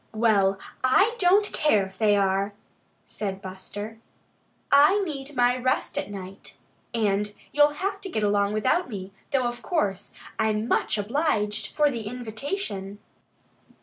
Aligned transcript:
"Well, 0.15 0.57
I 0.83 1.15
don't 1.19 1.53
care 1.53 1.85
if 1.85 1.99
they 1.99 2.15
are," 2.15 2.53
said 3.05 3.39
Buster. 3.39 3.99
"I 4.71 4.97
need 5.01 5.35
my 5.35 5.55
rest 5.55 5.95
at 5.95 6.09
night. 6.09 6.57
And 6.91 7.31
you'll 7.51 7.73
have 7.75 8.01
to 8.01 8.09
get 8.09 8.23
along 8.23 8.53
without 8.53 8.89
me, 8.89 9.11
though 9.29 9.45
of 9.45 9.61
course, 9.61 10.13
I'm 10.39 10.67
much 10.67 10.97
obliged 10.97 11.75
for 11.75 11.91
the 11.91 12.07
invitation." 12.07 12.97